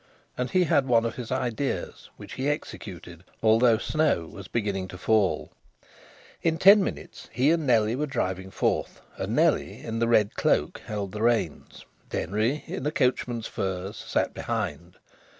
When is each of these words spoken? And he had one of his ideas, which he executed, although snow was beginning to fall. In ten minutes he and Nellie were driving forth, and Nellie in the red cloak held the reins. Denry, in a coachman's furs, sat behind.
And 0.35 0.49
he 0.49 0.63
had 0.63 0.87
one 0.87 1.05
of 1.05 1.13
his 1.17 1.31
ideas, 1.31 2.09
which 2.17 2.33
he 2.33 2.49
executed, 2.49 3.23
although 3.43 3.77
snow 3.77 4.21
was 4.25 4.47
beginning 4.47 4.87
to 4.87 4.97
fall. 4.97 5.51
In 6.41 6.57
ten 6.57 6.83
minutes 6.83 7.29
he 7.31 7.51
and 7.51 7.67
Nellie 7.67 7.95
were 7.95 8.07
driving 8.07 8.49
forth, 8.49 8.99
and 9.17 9.35
Nellie 9.35 9.83
in 9.83 9.99
the 9.99 10.07
red 10.07 10.33
cloak 10.33 10.79
held 10.87 11.11
the 11.11 11.21
reins. 11.21 11.85
Denry, 12.09 12.63
in 12.65 12.83
a 12.87 12.91
coachman's 12.91 13.45
furs, 13.45 13.95
sat 13.95 14.33
behind. 14.33 14.97